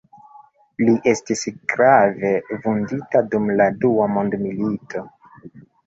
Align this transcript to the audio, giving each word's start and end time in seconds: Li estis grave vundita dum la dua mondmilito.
Li 0.87 0.95
estis 1.11 1.43
grave 1.75 2.33
vundita 2.65 3.25
dum 3.31 3.49
la 3.61 3.71
dua 3.87 4.13
mondmilito. 4.19 5.11